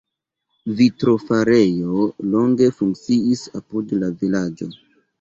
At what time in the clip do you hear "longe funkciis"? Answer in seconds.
2.33-3.47